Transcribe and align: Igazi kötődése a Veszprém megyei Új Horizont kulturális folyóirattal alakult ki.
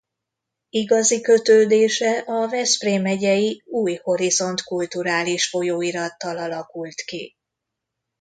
Igazi 0.69 1.21
kötődése 1.21 2.11
a 2.17 2.47
Veszprém 2.47 3.01
megyei 3.01 3.63
Új 3.65 3.93
Horizont 3.95 4.61
kulturális 4.61 5.49
folyóirattal 5.49 6.37
alakult 6.37 7.01
ki. 7.01 7.35